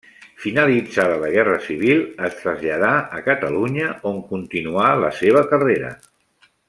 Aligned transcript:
Finalitzada 0.43 1.17
la 1.23 1.27
guerra 1.35 1.57
civil 1.65 2.01
es 2.29 2.39
traslladà 2.39 2.89
a 3.19 3.21
Catalunya 3.29 3.93
on 4.13 4.19
continuà 4.33 4.89
la 5.05 5.13
seva 5.21 5.45
carrera. 5.53 5.93